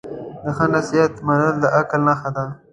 د 0.43 0.45
ښه 0.57 0.65
نصیحت 0.75 1.13
منل 1.27 1.55
د 1.61 1.65
عقل 1.77 2.01
نښه 2.07 2.29
ده. 2.35 2.45